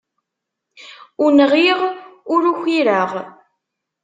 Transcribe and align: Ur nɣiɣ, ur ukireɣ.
Ur 1.23 1.31
nɣiɣ, 1.41 1.79
ur 2.33 2.41
ukireɣ. 2.51 3.11